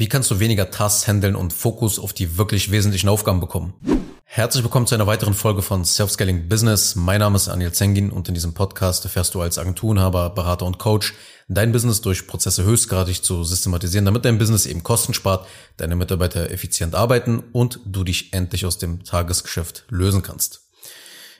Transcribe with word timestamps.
Wie 0.00 0.08
kannst 0.08 0.30
du 0.30 0.38
weniger 0.38 0.70
Tasks 0.70 1.08
handeln 1.08 1.34
und 1.34 1.52
Fokus 1.52 1.98
auf 1.98 2.12
die 2.12 2.38
wirklich 2.38 2.70
wesentlichen 2.70 3.08
Aufgaben 3.08 3.40
bekommen? 3.40 3.74
Herzlich 4.22 4.62
willkommen 4.62 4.86
zu 4.86 4.94
einer 4.94 5.08
weiteren 5.08 5.34
Folge 5.34 5.60
von 5.60 5.84
Self-Scaling 5.84 6.48
Business. 6.48 6.94
Mein 6.94 7.18
Name 7.18 7.34
ist 7.34 7.48
Anil 7.48 7.72
Zengin 7.72 8.12
und 8.12 8.28
in 8.28 8.34
diesem 8.34 8.54
Podcast 8.54 9.04
erfährst 9.04 9.34
du 9.34 9.40
als 9.40 9.58
Agenturenhaber, 9.58 10.30
Berater 10.30 10.66
und 10.66 10.78
Coach 10.78 11.14
dein 11.48 11.72
Business 11.72 12.00
durch 12.00 12.28
Prozesse 12.28 12.62
höchstgradig 12.62 13.24
zu 13.24 13.42
systematisieren, 13.42 14.04
damit 14.04 14.24
dein 14.24 14.38
Business 14.38 14.66
eben 14.66 14.84
Kosten 14.84 15.14
spart, 15.14 15.48
deine 15.78 15.96
Mitarbeiter 15.96 16.48
effizient 16.48 16.94
arbeiten 16.94 17.42
und 17.50 17.80
du 17.84 18.04
dich 18.04 18.32
endlich 18.32 18.66
aus 18.66 18.78
dem 18.78 19.02
Tagesgeschäft 19.02 19.84
lösen 19.88 20.22
kannst. 20.22 20.60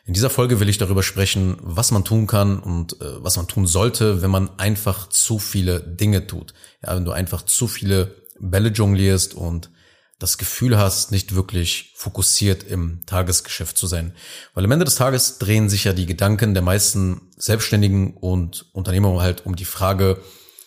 In 0.05 0.15
dieser 0.15 0.31
Folge 0.31 0.59
will 0.59 0.69
ich 0.69 0.79
darüber 0.79 1.05
sprechen, 1.05 1.59
was 1.61 1.93
man 1.93 2.03
tun 2.03 2.27
kann 2.27 2.59
und 2.59 3.01
äh, 3.01 3.23
was 3.23 3.37
man 3.37 3.47
tun 3.47 3.69
sollte, 3.69 4.21
wenn 4.21 4.31
man 4.33 4.51
einfach 4.59 5.09
zu 5.11 5.39
viele 5.39 5.81
Dinge 5.81 6.27
tut. 6.27 6.55
Ja, 6.83 6.97
wenn 6.97 7.05
du 7.05 7.13
einfach 7.13 7.43
zu 7.43 7.69
viele 7.69 8.17
Bälle 8.41 8.71
jonglierst 8.71 9.35
und 9.35 9.71
das 10.19 10.37
Gefühl 10.37 10.77
hast, 10.77 11.13
nicht 11.13 11.35
wirklich 11.35 11.93
fokussiert 11.95 12.65
im 12.65 13.07
Tagesgeschäft 13.07 13.79
zu 13.79 13.87
sein. 13.87 14.15
Weil 14.53 14.65
am 14.65 14.73
Ende 14.73 14.85
des 14.85 14.97
Tages 14.97 15.39
drehen 15.39 15.69
sich 15.69 15.85
ja 15.85 15.93
die 15.93 16.07
Gedanken 16.07 16.55
der 16.55 16.63
meisten 16.63 17.31
Selbstständigen 17.37 18.17
und 18.17 18.67
Unternehmer 18.73 19.21
halt 19.21 19.47
um 19.47 19.55
die 19.55 19.65
Frage, 19.65 20.21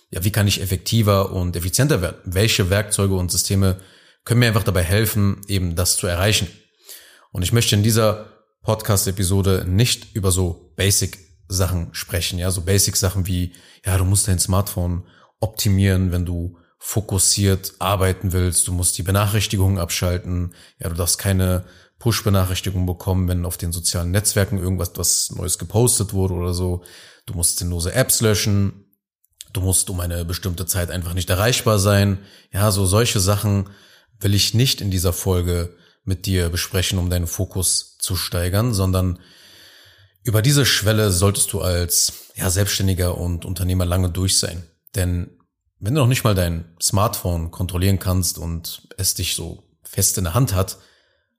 ja, 0.09 0.23
wie 0.23 0.31
kann 0.31 0.47
ich 0.47 0.61
effektiver 0.61 1.31
und 1.31 1.55
effizienter 1.55 2.01
werden? 2.01 2.17
Welche 2.23 2.69
Werkzeuge 2.69 3.15
und 3.15 3.31
Systeme 3.31 3.77
können 4.23 4.39
mir 4.39 4.47
einfach 4.47 4.63
dabei 4.63 4.83
helfen, 4.83 5.41
eben 5.47 5.75
das 5.75 5.97
zu 5.97 6.07
erreichen? 6.07 6.47
Und 7.31 7.43
ich 7.43 7.53
möchte 7.53 7.75
in 7.75 7.83
dieser 7.83 8.27
Podcast-Episode 8.63 9.65
nicht 9.67 10.15
über 10.15 10.31
so 10.31 10.73
Basic-Sachen 10.75 11.93
sprechen, 11.93 12.39
ja, 12.39 12.51
so 12.51 12.61
Basic-Sachen 12.61 13.27
wie, 13.27 13.53
ja, 13.85 13.97
du 13.97 14.05
musst 14.05 14.27
dein 14.27 14.39
Smartphone 14.39 15.07
optimieren, 15.39 16.11
wenn 16.11 16.25
du 16.25 16.57
fokussiert 16.83 17.75
arbeiten 17.77 18.33
willst, 18.33 18.67
du 18.67 18.73
musst 18.73 18.97
die 18.97 19.03
Benachrichtigungen 19.03 19.77
abschalten, 19.77 20.55
ja, 20.79 20.89
du 20.89 20.95
darfst 20.95 21.19
keine 21.19 21.63
Push-Benachrichtigung 21.99 22.87
bekommen, 22.87 23.27
wenn 23.27 23.45
auf 23.45 23.57
den 23.57 23.71
sozialen 23.71 24.09
Netzwerken 24.09 24.57
irgendwas 24.57 24.93
was 24.95 25.29
Neues 25.29 25.59
gepostet 25.59 26.11
wurde 26.11 26.33
oder 26.33 26.55
so. 26.55 26.83
Du 27.27 27.35
musst 27.35 27.59
sinnlose 27.59 27.93
Apps 27.93 28.21
löschen. 28.21 28.85
Du 29.53 29.61
musst 29.61 29.91
um 29.91 29.99
eine 29.99 30.25
bestimmte 30.25 30.65
Zeit 30.65 30.89
einfach 30.89 31.13
nicht 31.13 31.29
erreichbar 31.29 31.77
sein. 31.77 32.17
Ja, 32.51 32.71
so 32.71 32.87
solche 32.87 33.19
Sachen 33.19 33.69
will 34.19 34.33
ich 34.33 34.55
nicht 34.55 34.81
in 34.81 34.89
dieser 34.89 35.13
Folge 35.13 35.75
mit 36.03 36.25
dir 36.25 36.49
besprechen, 36.49 36.97
um 36.97 37.11
deinen 37.11 37.27
Fokus 37.27 37.97
zu 37.99 38.15
steigern, 38.15 38.73
sondern 38.73 39.19
über 40.23 40.41
diese 40.41 40.65
Schwelle 40.65 41.11
solltest 41.11 41.53
du 41.53 41.61
als 41.61 42.13
ja, 42.35 42.49
Selbstständiger 42.49 43.19
und 43.19 43.45
Unternehmer 43.45 43.85
lange 43.85 44.09
durch 44.09 44.39
sein. 44.39 44.63
Denn 44.95 45.37
wenn 45.81 45.95
du 45.95 46.01
noch 46.01 46.07
nicht 46.07 46.23
mal 46.23 46.35
dein 46.35 46.65
Smartphone 46.81 47.49
kontrollieren 47.49 47.99
kannst 47.99 48.37
und 48.37 48.87
es 48.97 49.15
dich 49.15 49.35
so 49.35 49.63
fest 49.83 50.17
in 50.17 50.23
der 50.23 50.35
Hand 50.35 50.53
hat, 50.53 50.77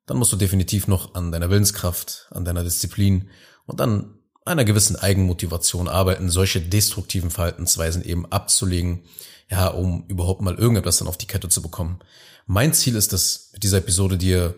dann 0.04 0.16
musst 0.18 0.32
du 0.32 0.36
definitiv 0.36 0.88
noch 0.88 1.14
an 1.14 1.30
deiner 1.30 1.48
Willenskraft, 1.48 2.26
an 2.32 2.44
deiner 2.44 2.64
Disziplin 2.64 3.30
und 3.66 3.80
an 3.80 4.18
einer 4.44 4.64
gewissen 4.64 4.96
Eigenmotivation 4.96 5.86
arbeiten, 5.88 6.28
solche 6.28 6.60
destruktiven 6.60 7.30
Verhaltensweisen 7.30 8.04
eben 8.04 8.26
abzulegen, 8.26 9.04
ja, 9.48 9.68
um 9.68 10.06
überhaupt 10.08 10.42
mal 10.42 10.56
irgendetwas 10.56 10.98
dann 10.98 11.06
auf 11.06 11.16
die 11.16 11.28
Kette 11.28 11.48
zu 11.48 11.62
bekommen. 11.62 12.00
Mein 12.46 12.74
Ziel 12.74 12.96
ist 12.96 13.12
es, 13.12 13.50
mit 13.52 13.62
dieser 13.62 13.78
Episode 13.78 14.18
dir 14.18 14.56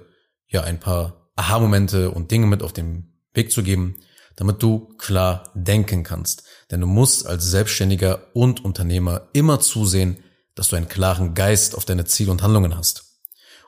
ja 0.48 0.62
ein 0.62 0.80
paar 0.80 1.30
Aha-Momente 1.36 2.10
und 2.10 2.30
Dinge 2.30 2.46
mit 2.46 2.62
auf 2.62 2.72
den 2.72 3.12
Weg 3.34 3.52
zu 3.52 3.62
geben, 3.62 3.96
damit 4.36 4.62
du 4.62 4.94
klar 4.98 5.50
denken 5.54 6.02
kannst. 6.02 6.44
Denn 6.70 6.80
du 6.80 6.86
musst 6.86 7.26
als 7.26 7.44
Selbstständiger 7.44 8.34
und 8.34 8.64
Unternehmer 8.64 9.28
immer 9.32 9.60
zusehen, 9.60 10.22
dass 10.54 10.68
du 10.68 10.76
einen 10.76 10.88
klaren 10.88 11.34
Geist 11.34 11.74
auf 11.74 11.84
deine 11.84 12.04
Ziele 12.04 12.30
und 12.30 12.42
Handlungen 12.42 12.76
hast. 12.76 13.20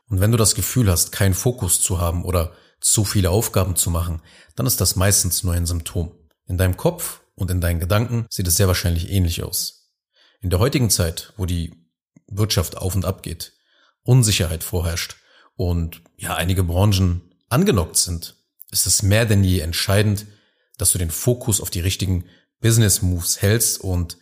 Und 0.09 0.21
wenn 0.21 0.31
du 0.31 0.37
das 0.37 0.55
Gefühl 0.55 0.91
hast, 0.91 1.13
keinen 1.13 1.35
Fokus 1.35 1.81
zu 1.81 2.01
haben 2.01 2.25
oder 2.25 2.53
zu 2.81 3.05
viele 3.05 3.31
Aufgaben 3.31 3.77
zu 3.77 3.91
machen, 3.91 4.23
dann 4.55 4.67
ist 4.67 4.81
das 4.81 4.97
meistens 4.97 5.43
nur 5.43 5.55
ein 5.55 5.67
Symptom. 5.67 6.13
In 6.47 6.59
deinem 6.59 6.77
Kopf 6.77 7.21
und 7.35 7.51
in 7.51 7.61
deinen 7.61 7.81
Gedanken 7.81 8.27
sieht 8.31 8.47
es 8.47 8.57
sehr 8.57 8.69
wahrscheinlich 8.69 9.11
ähnlich 9.11 9.43
aus. 9.43 9.91
In 10.41 10.51
der 10.51 10.61
heutigen 10.61 10.91
Zeit, 10.91 11.33
wo 11.37 11.47
die 11.47 11.75
Wirtschaft 12.29 12.77
auf 12.77 12.95
und 12.95 13.05
ab 13.05 13.23
geht, 13.23 13.53
Unsicherheit 14.03 14.63
vorherrscht 14.63 15.17
und 15.57 16.03
ja 16.17 16.35
einige 16.37 16.63
Branchen 16.63 17.35
angenockt 17.49 17.97
sind, 17.97 18.37
ist 18.71 18.87
es 18.87 19.03
mehr 19.03 19.27
denn 19.27 19.43
je 19.43 19.61
entscheidend, 19.61 20.27
dass 20.77 20.93
du 20.93 20.99
den 20.99 21.11
Fokus 21.11 21.61
auf 21.61 21.71
die 21.71 21.81
richtigen 21.81 22.25
Business 22.61 23.03
Moves 23.03 23.43
hältst 23.43 23.81
und 23.81 24.19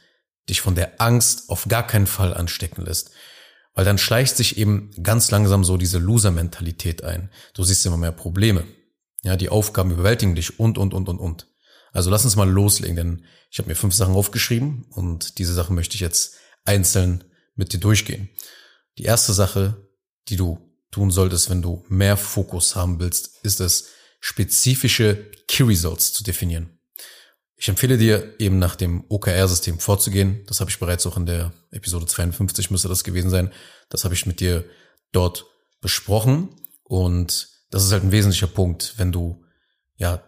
dich 0.49 0.61
von 0.61 0.75
der 0.75 1.01
Angst 1.01 1.49
auf 1.49 1.67
gar 1.69 1.87
keinen 1.87 2.07
Fall 2.07 2.35
anstecken 2.35 2.85
lässt. 2.85 3.11
Weil 3.75 3.85
dann 3.85 3.99
schleicht 3.99 4.37
sich 4.37 4.59
eben 4.59 4.91
ganz 5.03 5.31
langsam 5.31 5.65
so 5.65 5.77
diese 5.77 5.99
Loser-Mentalität 5.99 7.03
ein. 7.03 7.31
Du 7.55 7.65
siehst 7.65 7.85
immer 7.87 7.97
mehr 7.97 8.13
Probleme. 8.13 8.65
Ja, 9.23 9.37
die 9.37 9.49
Aufgaben 9.49 9.91
überwältigen 9.91 10.35
dich 10.35 10.61
und, 10.61 10.79
und, 10.79 10.95
und, 10.95 11.09
und, 11.09 11.19
und. 11.19 11.49
Also 11.93 12.11
lass 12.11 12.25
uns 12.25 12.37
mal 12.37 12.49
loslegen, 12.49 12.97
denn 12.97 13.25
ich 13.51 13.59
habe 13.59 13.69
mir 13.69 13.77
fünf 13.77 13.95
Sachen 13.95 14.15
aufgeschrieben 14.15 14.87
und 14.91 15.39
diese 15.39 15.55
Sachen 15.55 15.75
möchte 15.75 15.95
ich 15.95 16.01
jetzt 16.01 16.37
einzeln 16.65 17.25
mit 17.55 17.73
dir 17.73 17.79
durchgehen. 17.79 18.29
Die 18.99 19.05
erste 19.05 19.33
Sache, 19.33 19.89
die 20.29 20.37
du 20.37 20.59
tun 20.91 21.11
solltest, 21.11 21.51
wenn 21.51 21.63
du 21.63 21.85
mehr 21.89 22.17
Fokus 22.17 22.77
haben 22.77 23.01
willst, 23.01 23.45
ist 23.45 23.61
es, 23.61 23.89
spezifische 24.25 25.31
Key 25.49 25.65
Results 25.65 26.15
zu 26.15 26.25
definieren. 26.25 26.79
Ich 27.57 27.69
empfehle 27.69 27.99
dir 27.99 28.35
eben 28.39 28.59
nach 28.59 28.75
dem 28.75 29.05
OKR-System 29.11 29.79
vorzugehen. 29.79 30.43
Das 30.47 30.61
habe 30.61 30.71
ich 30.71 30.79
bereits 30.79 31.07
auch 31.07 31.19
in 31.19 31.27
der 31.27 31.53
Episode 31.73 32.07
52 32.07 32.71
müsste 32.71 32.89
das 32.89 33.05
gewesen 33.05 33.29
sein. 33.29 33.53
Das 33.91 34.05
habe 34.05 34.15
ich 34.15 34.25
mit 34.25 34.41
dir 34.41 34.65
dort 35.13 35.45
besprochen. 35.83 36.49
Und 36.85 37.51
das 37.69 37.85
ist 37.85 37.93
halt 37.93 38.03
ein 38.03 38.13
wesentlicher 38.13 38.47
Punkt, 38.47 38.95
wenn 38.97 39.13
du 39.13 39.45
ja 39.97 40.25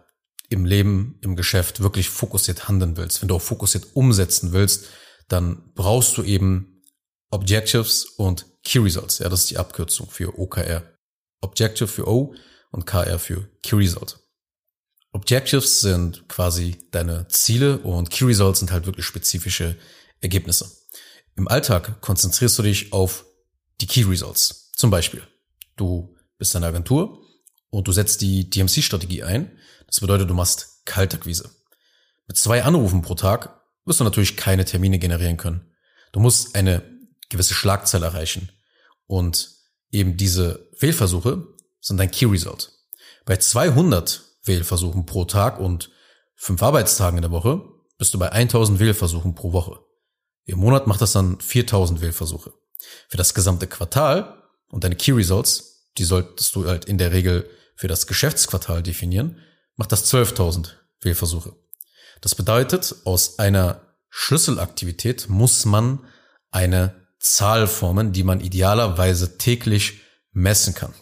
im 0.47 0.65
Leben, 0.65 1.17
im 1.23 1.35
Geschäft 1.35 1.79
wirklich 1.79 2.11
fokussiert 2.11 2.67
handeln 2.67 2.97
willst. 2.97 3.23
Wenn 3.23 3.29
du 3.29 3.35
auch 3.35 3.41
fokussiert 3.41 3.95
umsetzen 3.95 4.53
willst, 4.53 4.89
dann 5.27 5.73
brauchst 5.73 6.15
du 6.17 6.23
eben 6.23 6.83
Objectives 7.31 8.05
und 8.05 8.45
Key 8.63 8.77
Results. 8.77 9.17
Ja, 9.17 9.27
das 9.27 9.41
ist 9.41 9.49
die 9.49 9.57
Abkürzung 9.57 10.07
für 10.07 10.37
OKR. 10.37 10.83
Objective 11.41 11.87
für 11.87 12.07
O 12.07 12.35
und 12.71 12.85
KR 12.85 13.19
für 13.19 13.49
Key 13.63 13.75
Result. 13.75 14.19
Objectives 15.11 15.81
sind 15.81 16.27
quasi 16.27 16.77
deine 16.91 17.27
Ziele 17.27 17.79
und 17.79 18.09
Key 18.09 18.25
Results 18.25 18.59
sind 18.59 18.71
halt 18.71 18.85
wirklich 18.85 19.05
spezifische 19.05 19.77
Ergebnisse. 20.21 20.69
Im 21.35 21.47
Alltag 21.47 22.01
konzentrierst 22.01 22.57
du 22.59 22.63
dich 22.63 22.93
auf 22.93 23.25
die 23.81 23.87
Key 23.87 24.03
Results. 24.03 24.71
Zum 24.75 24.89
Beispiel, 24.89 25.21
du 25.75 26.15
bist 26.37 26.55
eine 26.55 26.67
Agentur 26.67 27.23
und 27.69 27.87
du 27.87 27.91
setzt 27.91 28.21
die 28.21 28.49
DMC-Strategie 28.49 29.23
ein. 29.23 29.57
Das 29.85 29.99
bedeutet, 29.99 30.29
du 30.29 30.33
machst 30.33 30.85
Kaltakquise. 30.85 31.49
Mit 32.27 32.37
zwei 32.37 32.63
Anrufen 32.63 33.01
pro 33.01 33.15
Tag 33.15 33.61
wirst 33.85 33.99
du 33.99 34.03
natürlich 34.03 34.35
keine 34.35 34.65
Termine 34.65 34.99
generieren 34.99 35.37
können. 35.37 35.71
Du 36.11 36.19
musst 36.19 36.55
eine 36.55 36.83
gewisse 37.29 37.53
Schlagzahl 37.53 38.03
erreichen. 38.03 38.51
Und 39.05 39.51
eben 39.91 40.17
diese 40.17 40.67
Fehlversuche 40.75 41.47
sind 41.87 41.99
ein 41.99 42.11
Key 42.11 42.25
Result. 42.25 42.71
Bei 43.25 43.37
200 43.37 44.23
Wählversuchen 44.43 45.05
pro 45.05 45.25
Tag 45.25 45.59
und 45.59 45.89
fünf 46.35 46.61
Arbeitstagen 46.61 47.17
in 47.17 47.23
der 47.23 47.31
Woche 47.31 47.61
bist 47.97 48.13
du 48.13 48.19
bei 48.19 48.31
1000 48.31 48.79
Wählversuchen 48.79 49.35
pro 49.35 49.53
Woche. 49.53 49.79
Im 50.45 50.59
Monat 50.59 50.87
macht 50.87 51.01
das 51.01 51.11
dann 51.11 51.39
4000 51.39 52.01
Wählversuche. 52.01 52.53
Für 53.09 53.17
das 53.17 53.33
gesamte 53.33 53.67
Quartal 53.67 54.43
und 54.69 54.83
deine 54.83 54.95
Key 54.95 55.11
Results, 55.11 55.89
die 55.97 56.03
solltest 56.03 56.55
du 56.55 56.67
halt 56.67 56.85
in 56.85 56.97
der 56.97 57.11
Regel 57.11 57.49
für 57.75 57.87
das 57.87 58.07
Geschäftsquartal 58.07 58.81
definieren, 58.81 59.39
macht 59.75 59.91
das 59.91 60.11
12.000 60.11 60.71
Wählversuche. 61.01 61.53
Das 62.21 62.33
bedeutet, 62.33 62.95
aus 63.03 63.39
einer 63.39 63.81
Schlüsselaktivität 64.09 65.29
muss 65.29 65.65
man 65.65 66.05
eine 66.49 67.07
Zahl 67.19 67.67
formen, 67.67 68.13
die 68.13 68.23
man 68.23 68.39
idealerweise 68.39 69.37
täglich 69.37 70.01
messen 70.37 70.75
kann. 70.75 70.93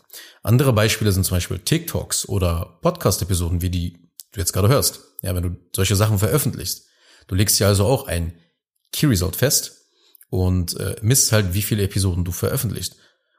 Andere 0.44 0.72
Beispiele 0.72 1.12
sind 1.12 1.26
zum 1.26 1.36
Beispiel 1.36 1.60
TikToks 1.60 2.30
oder 2.30 2.80
Podcast-Episoden, 2.82 3.62
wie 3.62 3.70
die 3.70 4.10
du 4.32 4.40
jetzt 4.40 4.54
gerade 4.54 4.70
hörst. 4.70 5.02
Ja, 5.22 5.36
wenn 5.36 5.44
du 5.44 5.58
solche 5.76 5.96
Sachen 5.96 6.20
veröffentlichst. 6.20 6.88
Du 7.28 7.36
legst 7.36 7.60
ja 7.60 7.68
also 7.68 7.86
auch 7.86 8.08
ein 8.08 8.40
Key 8.94 9.08
Result 9.08 9.36
fest 9.36 9.90
und 10.30 10.80
äh, 10.80 10.96
misst 11.02 11.34
halt, 11.34 11.54
wie 11.54 11.62
viele 11.62 11.84
Episoden 11.84 12.24
du 12.24 12.32
veröffentlichst. 12.32 12.96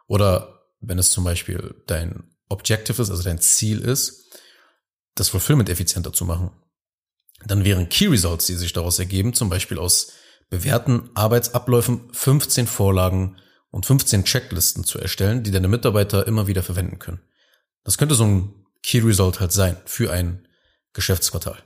Oder 0.06 0.66
wenn 0.80 0.98
es 0.98 1.10
zum 1.10 1.24
Beispiel 1.24 1.74
dein 1.86 2.24
Objective 2.48 3.00
ist, 3.00 3.10
also 3.10 3.22
dein 3.22 3.40
Ziel 3.40 3.80
ist, 3.80 4.38
das 5.14 5.30
Fulfillment 5.30 5.70
effizienter 5.70 6.12
zu 6.12 6.26
machen, 6.26 6.50
dann 7.46 7.64
wären 7.64 7.88
Key 7.88 8.08
Results, 8.08 8.46
die 8.46 8.54
sich 8.54 8.74
daraus 8.74 8.98
ergeben, 8.98 9.32
zum 9.32 9.48
Beispiel 9.48 9.78
aus 9.78 10.12
bewährten 10.50 11.10
Arbeitsabläufen 11.14 12.12
15 12.12 12.66
Vorlagen 12.66 13.38
und 13.70 13.86
15 13.86 14.24
Checklisten 14.24 14.84
zu 14.84 14.98
erstellen, 14.98 15.42
die 15.42 15.50
deine 15.50 15.68
Mitarbeiter 15.68 16.26
immer 16.26 16.46
wieder 16.46 16.62
verwenden 16.62 16.98
können. 16.98 17.20
Das 17.84 17.98
könnte 17.98 18.14
so 18.14 18.24
ein 18.24 18.66
Key 18.82 19.00
Result 19.00 19.40
halt 19.40 19.52
sein 19.52 19.76
für 19.84 20.12
ein 20.12 20.46
Geschäftsquartal. 20.92 21.62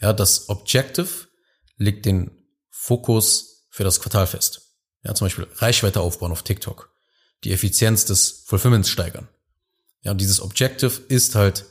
Ja, 0.00 0.12
das 0.12 0.48
Objective 0.48 1.28
legt 1.76 2.06
den 2.06 2.30
Fokus 2.70 3.66
für 3.70 3.84
das 3.84 4.00
Quartal 4.00 4.26
fest. 4.26 4.76
Ja, 5.02 5.14
zum 5.14 5.26
Beispiel 5.26 5.46
Reichweite 5.56 6.00
aufbauen 6.00 6.32
auf 6.32 6.42
TikTok. 6.42 6.92
Die 7.44 7.52
Effizienz 7.52 8.04
des 8.04 8.44
Fulfillments 8.46 8.90
steigern. 8.90 9.28
Ja, 10.02 10.14
dieses 10.14 10.40
Objective 10.40 11.00
ist 11.08 11.34
halt 11.34 11.64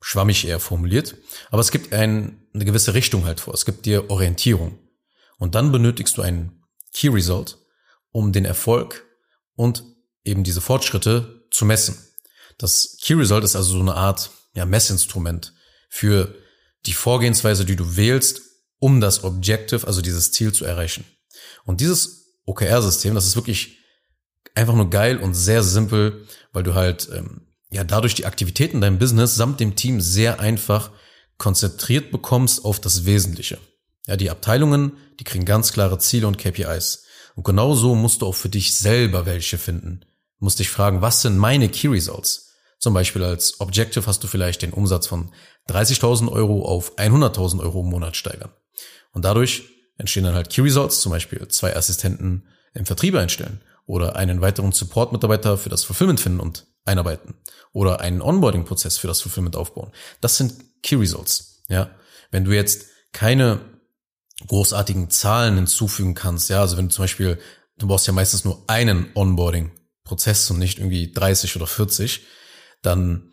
schwammig 0.00 0.46
eher 0.46 0.60
formuliert, 0.60 1.16
aber 1.50 1.60
es 1.60 1.70
gibt 1.70 1.92
ein, 1.92 2.46
eine 2.54 2.64
gewisse 2.64 2.94
Richtung 2.94 3.24
halt 3.24 3.40
vor. 3.40 3.54
Es 3.54 3.64
gibt 3.64 3.86
dir 3.86 4.10
Orientierung. 4.10 4.78
Und 5.38 5.54
dann 5.54 5.72
benötigst 5.72 6.16
du 6.16 6.22
einen 6.22 6.64
Key 6.92 7.08
Result, 7.08 7.58
um 8.10 8.32
den 8.32 8.44
Erfolg 8.44 9.06
und 9.54 9.84
eben 10.24 10.44
diese 10.44 10.60
Fortschritte 10.60 11.46
zu 11.50 11.64
messen. 11.64 11.96
Das 12.58 12.98
Key 13.00 13.14
Result 13.14 13.44
ist 13.44 13.56
also 13.56 13.72
so 13.72 13.80
eine 13.80 13.94
Art 13.94 14.30
ja, 14.54 14.66
Messinstrument 14.66 15.54
für 15.88 16.34
die 16.86 16.92
Vorgehensweise, 16.92 17.64
die 17.64 17.76
du 17.76 17.96
wählst, 17.96 18.42
um 18.78 19.00
das 19.00 19.24
Objective, 19.24 19.86
also 19.86 20.02
dieses 20.02 20.32
Ziel 20.32 20.52
zu 20.52 20.64
erreichen. 20.64 21.04
Und 21.64 21.80
dieses 21.80 22.36
OKR-System, 22.46 23.14
das 23.14 23.26
ist 23.26 23.36
wirklich 23.36 23.78
einfach 24.54 24.74
nur 24.74 24.90
geil 24.90 25.18
und 25.18 25.34
sehr 25.34 25.62
simpel, 25.62 26.26
weil 26.52 26.62
du 26.62 26.74
halt 26.74 27.08
ähm, 27.12 27.48
ja 27.70 27.84
dadurch 27.84 28.14
die 28.14 28.26
Aktivitäten 28.26 28.80
deinem 28.80 28.98
Business 28.98 29.34
samt 29.34 29.60
dem 29.60 29.76
Team 29.76 30.00
sehr 30.00 30.40
einfach 30.40 30.90
konzentriert 31.36 32.10
bekommst 32.10 32.64
auf 32.64 32.80
das 32.80 33.04
Wesentliche. 33.04 33.58
Ja, 34.06 34.16
die 34.16 34.30
Abteilungen, 34.30 34.92
die 35.20 35.24
kriegen 35.24 35.44
ganz 35.44 35.72
klare 35.72 35.98
Ziele 35.98 36.26
und 36.26 36.38
KPIs. 36.38 37.04
Und 37.38 37.44
genauso 37.44 37.94
musst 37.94 38.20
du 38.20 38.26
auch 38.26 38.34
für 38.34 38.48
dich 38.48 38.76
selber 38.76 39.24
welche 39.24 39.58
finden. 39.58 40.00
Du 40.00 40.44
musst 40.44 40.58
dich 40.58 40.70
fragen, 40.70 41.02
was 41.02 41.22
sind 41.22 41.38
meine 41.38 41.68
Key 41.68 41.86
Results? 41.86 42.50
Zum 42.80 42.94
Beispiel 42.94 43.22
als 43.22 43.60
Objective 43.60 44.08
hast 44.08 44.24
du 44.24 44.26
vielleicht 44.26 44.62
den 44.62 44.72
Umsatz 44.72 45.06
von 45.06 45.30
30.000 45.68 46.32
Euro 46.32 46.64
auf 46.64 46.98
100.000 46.98 47.60
Euro 47.60 47.82
im 47.82 47.90
Monat 47.90 48.16
steigern. 48.16 48.50
Und 49.12 49.24
dadurch 49.24 49.68
entstehen 49.98 50.24
dann 50.24 50.34
halt 50.34 50.50
Key 50.50 50.62
Results, 50.62 51.00
zum 51.00 51.12
Beispiel 51.12 51.46
zwei 51.46 51.76
Assistenten 51.76 52.48
im 52.74 52.86
Vertrieb 52.86 53.14
einstellen 53.14 53.60
oder 53.86 54.16
einen 54.16 54.40
weiteren 54.40 54.72
Support-Mitarbeiter 54.72 55.58
für 55.58 55.68
das 55.68 55.84
Fulfillment 55.84 56.18
finden 56.18 56.40
und 56.40 56.66
einarbeiten 56.86 57.34
oder 57.72 58.00
einen 58.00 58.20
Onboarding-Prozess 58.20 58.98
für 58.98 59.06
das 59.06 59.20
Fulfillment 59.20 59.54
aufbauen. 59.54 59.92
Das 60.20 60.36
sind 60.36 60.54
Key 60.82 60.96
Results. 60.96 61.62
Ja, 61.68 61.88
wenn 62.32 62.44
du 62.44 62.50
jetzt 62.50 62.86
keine 63.12 63.60
großartigen 64.46 65.10
Zahlen 65.10 65.56
hinzufügen 65.56 66.14
kannst, 66.14 66.48
ja, 66.50 66.60
also 66.60 66.76
wenn 66.76 66.88
du 66.88 66.94
zum 66.94 67.04
Beispiel, 67.04 67.38
du 67.78 67.88
brauchst 67.88 68.06
ja 68.06 68.12
meistens 68.12 68.44
nur 68.44 68.62
einen 68.68 69.08
Onboarding-Prozess 69.14 70.50
und 70.50 70.58
nicht 70.58 70.78
irgendwie 70.78 71.12
30 71.12 71.56
oder 71.56 71.66
40, 71.66 72.26
dann 72.82 73.32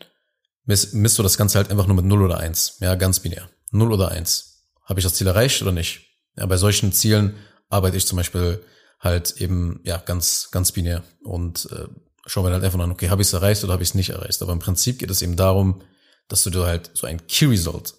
misst, 0.66 0.94
misst 0.94 1.18
du 1.20 1.24
das 1.24 1.38
Ganze 1.38 1.58
halt 1.58 1.70
einfach 1.70 1.88
nur 1.88 1.96
mit 1.96 2.06
0 2.06 2.24
oder 2.24 2.40
1. 2.40 2.78
Ja, 2.80 2.96
ganz 2.96 3.20
binär. 3.20 3.50
0 3.72 3.92
oder 3.92 4.10
1. 4.10 4.64
Habe 4.84 5.00
ich 5.00 5.04
das 5.04 5.14
Ziel 5.14 5.28
erreicht 5.28 5.62
oder 5.62 5.72
nicht? 5.72 6.02
Ja, 6.38 6.46
bei 6.46 6.58
solchen 6.58 6.92
Zielen 6.92 7.36
arbeite 7.70 7.98
ich 7.98 8.08
zum 8.08 8.18
Beispiel 8.18 8.64
halt 9.00 9.38
eben, 9.38 9.82
ja, 9.84 9.98
ganz, 9.98 10.50
ganz 10.52 10.72
binär 10.72 11.04
und 11.24 11.70
äh, 11.72 11.88
schaue 12.26 12.46
mir 12.46 12.54
halt 12.54 12.64
einfach 12.64 12.80
an, 12.80 12.92
okay, 12.92 13.10
habe 13.10 13.22
ich 13.22 13.28
es 13.28 13.34
erreicht 13.34 13.64
oder 13.64 13.74
habe 13.74 13.84
ich 13.84 13.90
es 13.90 13.96
nicht 13.96 14.10
erreicht? 14.10 14.42
Aber 14.42 14.54
im 14.54 14.60
Prinzip 14.60 15.00
geht 15.00 15.12
es 15.12 15.22
eben 15.22 15.36
darum, 15.36 15.84
dass 16.28 16.44
du 16.44 16.50
dir 16.50 16.66
halt 16.66 16.92
so 16.94 17.06
ein 17.06 17.28
Key 17.28 17.46
Result 17.46 17.94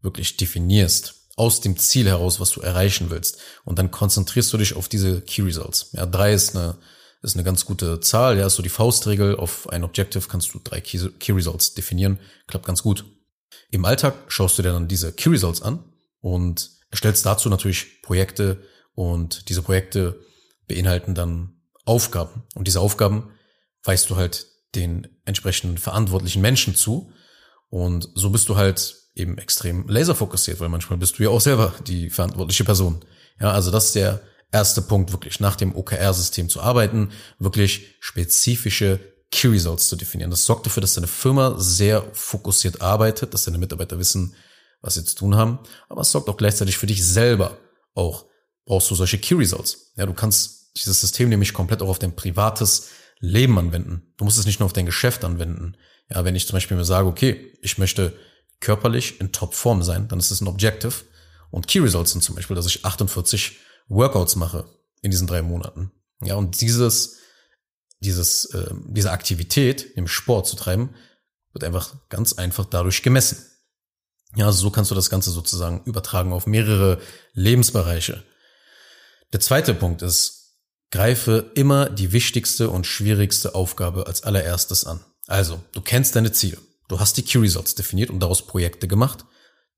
wirklich 0.00 0.36
definierst 0.36 1.27
aus 1.38 1.60
dem 1.60 1.76
Ziel 1.76 2.06
heraus, 2.06 2.40
was 2.40 2.50
du 2.50 2.60
erreichen 2.60 3.10
willst. 3.10 3.38
Und 3.64 3.78
dann 3.78 3.90
konzentrierst 3.90 4.52
du 4.52 4.58
dich 4.58 4.74
auf 4.74 4.88
diese 4.88 5.20
Key 5.20 5.42
Results. 5.42 5.90
Ja, 5.92 6.04
drei 6.06 6.32
ist 6.32 6.56
eine, 6.56 6.76
ist 7.22 7.36
eine 7.36 7.44
ganz 7.44 7.64
gute 7.64 8.00
Zahl. 8.00 8.38
Ja, 8.38 8.50
so 8.50 8.62
die 8.62 8.68
Faustregel 8.68 9.36
auf 9.36 9.68
ein 9.68 9.84
Objective 9.84 10.28
kannst 10.28 10.52
du 10.52 10.60
drei 10.62 10.80
Key, 10.80 10.98
Key 11.18 11.32
Results 11.32 11.74
definieren. 11.74 12.18
Klappt 12.46 12.66
ganz 12.66 12.82
gut. 12.82 13.04
Im 13.70 13.84
Alltag 13.84 14.14
schaust 14.28 14.58
du 14.58 14.62
dir 14.62 14.72
dann 14.72 14.88
diese 14.88 15.12
Key 15.12 15.30
Results 15.30 15.62
an 15.62 15.84
und 16.20 16.70
erstellst 16.90 17.24
dazu 17.24 17.48
natürlich 17.48 18.02
Projekte 18.02 18.62
und 18.94 19.48
diese 19.48 19.62
Projekte 19.62 20.20
beinhalten 20.66 21.14
dann 21.14 21.60
Aufgaben. 21.84 22.42
Und 22.54 22.66
diese 22.66 22.80
Aufgaben 22.80 23.30
weist 23.84 24.10
du 24.10 24.16
halt 24.16 24.46
den 24.74 25.06
entsprechenden 25.24 25.78
verantwortlichen 25.78 26.42
Menschen 26.42 26.74
zu. 26.74 27.12
Und 27.70 28.08
so 28.14 28.30
bist 28.30 28.48
du 28.48 28.56
halt 28.56 28.96
eben 29.18 29.38
extrem 29.38 29.88
laserfokussiert, 29.88 30.60
weil 30.60 30.68
manchmal 30.68 30.98
bist 30.98 31.18
du 31.18 31.24
ja 31.24 31.30
auch 31.30 31.40
selber 31.40 31.74
die 31.86 32.10
verantwortliche 32.10 32.64
Person. 32.64 33.00
Ja, 33.40 33.52
also 33.52 33.70
das 33.70 33.86
ist 33.86 33.94
der 33.94 34.20
erste 34.52 34.82
Punkt, 34.82 35.12
wirklich 35.12 35.40
nach 35.40 35.56
dem 35.56 35.74
OKR-System 35.74 36.48
zu 36.48 36.60
arbeiten, 36.60 37.10
wirklich 37.38 37.96
spezifische 38.00 39.00
Key 39.30 39.48
Results 39.48 39.88
zu 39.88 39.96
definieren. 39.96 40.30
Das 40.30 40.44
sorgt 40.44 40.66
dafür, 40.66 40.80
dass 40.80 40.94
deine 40.94 41.06
Firma 41.06 41.54
sehr 41.58 42.02
fokussiert 42.12 42.80
arbeitet, 42.80 43.34
dass 43.34 43.44
deine 43.44 43.58
Mitarbeiter 43.58 43.98
wissen, 43.98 44.34
was 44.80 44.94
sie 44.94 45.04
zu 45.04 45.16
tun 45.16 45.36
haben. 45.36 45.58
Aber 45.88 46.00
es 46.00 46.10
sorgt 46.10 46.28
auch 46.28 46.36
gleichzeitig 46.36 46.78
für 46.78 46.86
dich 46.86 47.04
selber 47.04 47.58
auch. 47.94 48.26
Brauchst 48.64 48.90
du 48.90 48.94
solche 48.94 49.18
Key 49.18 49.34
Results. 49.34 49.92
Ja, 49.96 50.06
du 50.06 50.14
kannst 50.14 50.76
dieses 50.76 51.00
System 51.00 51.28
nämlich 51.28 51.52
komplett 51.52 51.82
auch 51.82 51.88
auf 51.88 51.98
dein 51.98 52.16
privates 52.16 52.88
Leben 53.20 53.58
anwenden. 53.58 54.12
Du 54.16 54.24
musst 54.24 54.38
es 54.38 54.46
nicht 54.46 54.60
nur 54.60 54.66
auf 54.66 54.72
dein 54.72 54.86
Geschäft 54.86 55.24
anwenden. 55.24 55.76
Ja, 56.10 56.24
wenn 56.24 56.36
ich 56.36 56.46
zum 56.46 56.54
Beispiel 56.54 56.76
mir 56.76 56.84
sage, 56.84 57.08
okay, 57.08 57.52
ich 57.60 57.78
möchte 57.78 58.14
körperlich 58.60 59.20
in 59.20 59.32
Topform 59.32 59.82
sein, 59.82 60.08
dann 60.08 60.18
ist 60.18 60.30
es 60.30 60.40
ein 60.40 60.48
Objective. 60.48 60.92
Und 61.50 61.66
Key 61.66 61.78
Results 61.78 62.12
sind 62.12 62.22
zum 62.22 62.34
Beispiel, 62.34 62.56
dass 62.56 62.66
ich 62.66 62.84
48 62.84 63.58
Workouts 63.88 64.36
mache 64.36 64.68
in 65.02 65.10
diesen 65.10 65.26
drei 65.26 65.42
Monaten. 65.42 65.92
Ja, 66.20 66.34
und 66.34 66.60
dieses, 66.60 67.16
dieses, 68.00 68.46
äh, 68.46 68.74
diese 68.86 69.12
Aktivität, 69.12 69.94
nämlich 69.96 70.12
Sport 70.12 70.46
zu 70.46 70.56
treiben, 70.56 70.94
wird 71.52 71.64
einfach 71.64 71.94
ganz 72.08 72.34
einfach 72.34 72.64
dadurch 72.64 73.02
gemessen. 73.02 73.38
Ja, 74.36 74.46
also 74.46 74.60
so 74.60 74.70
kannst 74.70 74.90
du 74.90 74.94
das 74.94 75.10
Ganze 75.10 75.30
sozusagen 75.30 75.82
übertragen 75.84 76.32
auf 76.32 76.46
mehrere 76.46 77.00
Lebensbereiche. 77.32 78.24
Der 79.32 79.40
zweite 79.40 79.74
Punkt 79.74 80.02
ist, 80.02 80.38
greife 80.90 81.50
immer 81.54 81.88
die 81.88 82.12
wichtigste 82.12 82.70
und 82.70 82.86
schwierigste 82.86 83.54
Aufgabe 83.54 84.06
als 84.06 84.22
allererstes 84.22 84.84
an. 84.84 85.04
Also, 85.26 85.62
du 85.72 85.80
kennst 85.80 86.16
deine 86.16 86.32
Ziele. 86.32 86.58
Du 86.88 86.98
hast 86.98 87.16
die 87.16 87.22
Key 87.22 87.38
Results 87.38 87.74
definiert 87.74 88.10
und 88.10 88.20
daraus 88.20 88.46
Projekte 88.46 88.88
gemacht, 88.88 89.24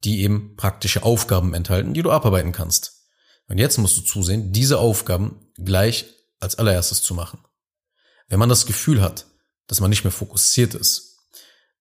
die 0.05 0.23
eben 0.23 0.57
praktische 0.57 1.03
Aufgaben 1.03 1.55
enthalten, 1.55 1.93
die 1.93 2.03
du 2.03 2.11
abarbeiten 2.11 2.53
kannst. 2.53 3.09
Und 3.49 3.59
jetzt 3.59 3.79
musst 3.79 3.97
du 3.99 4.03
zusehen, 4.03 4.53
diese 4.53 4.79
Aufgaben 4.79 5.53
gleich 5.57 6.07
als 6.39 6.55
allererstes 6.55 7.03
zu 7.03 7.15
machen. 7.15 7.45
Wenn 8.29 8.39
man 8.39 8.49
das 8.49 8.65
Gefühl 8.65 9.03
hat, 9.03 9.27
dass 9.67 9.81
man 9.81 9.91
nicht 9.91 10.05
mehr 10.05 10.13
fokussiert 10.13 10.75
ist, 10.75 11.19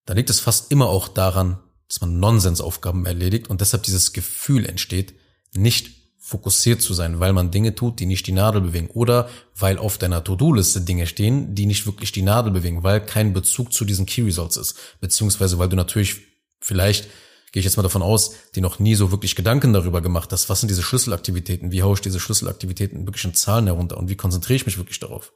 dann 0.05 0.17
liegt 0.17 0.31
es 0.31 0.39
fast 0.39 0.71
immer 0.71 0.89
auch 0.89 1.07
daran, 1.07 1.59
dass 1.87 2.01
man 2.01 2.19
Nonsensaufgaben 2.19 3.05
erledigt 3.05 3.49
und 3.49 3.61
deshalb 3.61 3.83
dieses 3.83 4.13
Gefühl 4.13 4.65
entsteht, 4.65 5.13
nicht 5.53 5.98
fokussiert 6.29 6.81
zu 6.81 6.93
sein, 6.93 7.19
weil 7.19 7.33
man 7.33 7.49
Dinge 7.49 7.73
tut, 7.73 7.99
die 7.99 8.05
nicht 8.05 8.27
die 8.27 8.31
Nadel 8.31 8.61
bewegen 8.61 8.89
oder 8.93 9.29
weil 9.57 9.79
auf 9.79 9.97
deiner 9.97 10.23
To-Do-Liste 10.23 10.81
Dinge 10.81 11.07
stehen, 11.07 11.55
die 11.55 11.65
nicht 11.65 11.87
wirklich 11.87 12.11
die 12.11 12.21
Nadel 12.21 12.51
bewegen, 12.51 12.83
weil 12.83 13.03
kein 13.03 13.33
Bezug 13.33 13.73
zu 13.73 13.83
diesen 13.83 14.05
Key 14.05 14.21
Results 14.21 14.55
ist, 14.55 14.75
beziehungsweise 15.01 15.57
weil 15.57 15.69
du 15.69 15.75
natürlich 15.75 16.17
vielleicht 16.61 17.07
gehe 17.51 17.61
ich 17.61 17.65
jetzt 17.65 17.77
mal 17.77 17.83
davon 17.83 18.03
aus, 18.03 18.33
die 18.53 18.61
noch 18.61 18.77
nie 18.77 18.93
so 18.93 19.09
wirklich 19.11 19.35
Gedanken 19.35 19.73
darüber 19.73 20.01
gemacht 20.01 20.31
hast, 20.31 20.49
was 20.49 20.59
sind 20.59 20.69
diese 20.69 20.83
Schlüsselaktivitäten, 20.83 21.71
wie 21.71 21.81
haue 21.81 21.95
ich 21.95 22.01
diese 22.01 22.19
Schlüsselaktivitäten 22.19 23.07
wirklich 23.07 23.25
in 23.25 23.33
Zahlen 23.33 23.65
herunter 23.65 23.97
und 23.97 24.07
wie 24.07 24.15
konzentriere 24.15 24.57
ich 24.57 24.67
mich 24.67 24.77
wirklich 24.77 24.99
darauf. 24.99 25.33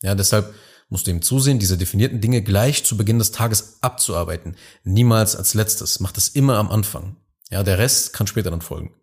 Ja, 0.00 0.14
deshalb 0.14 0.54
musst 0.88 1.08
du 1.08 1.10
eben 1.10 1.22
zusehen, 1.22 1.58
diese 1.58 1.76
definierten 1.76 2.20
Dinge 2.20 2.42
gleich 2.42 2.84
zu 2.84 2.96
Beginn 2.96 3.18
des 3.18 3.32
Tages 3.32 3.78
abzuarbeiten. 3.80 4.54
Niemals 4.84 5.34
als 5.34 5.54
letztes. 5.54 5.98
Mach 5.98 6.12
das 6.12 6.28
immer 6.28 6.58
am 6.58 6.70
Anfang. 6.70 7.16
Ja, 7.50 7.64
der 7.64 7.78
Rest 7.78 8.12
kann 8.12 8.28
später 8.28 8.52
dann 8.52 8.60
folgen. 8.60 8.94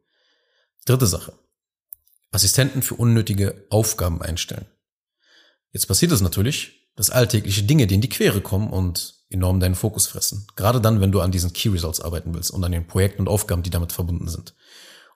Dritte 0.86 1.08
Sache. 1.08 1.34
Assistenten 2.34 2.82
für 2.82 2.96
unnötige 2.96 3.66
Aufgaben 3.70 4.22
einstellen. 4.22 4.66
Jetzt 5.72 5.88
passiert 5.88 6.12
es 6.12 6.22
natürlich, 6.22 6.90
dass 6.96 7.10
alltägliche 7.10 7.64
Dinge 7.64 7.88
dir 7.88 7.96
in 7.96 8.02
die 8.02 8.10
Quere 8.10 8.42
kommen 8.42 8.72
und 8.72 9.16
enorm 9.30 9.60
deinen 9.60 9.76
Fokus 9.76 10.08
fressen. 10.08 10.46
Gerade 10.56 10.80
dann, 10.80 11.02
wenn 11.02 11.12
du 11.12 11.22
an 11.22 11.32
diesen 11.32 11.54
Key 11.54 11.70
Results 11.70 12.00
arbeiten 12.00 12.34
willst 12.34 12.52
und 12.52 12.64
an 12.64 12.72
den 12.72 12.86
Projekten 12.86 13.24
und 13.24 13.28
Aufgaben, 13.28 13.64
die 13.64 13.72
damit 13.72 13.92
verbunden 13.92 14.28
sind. 14.28 14.54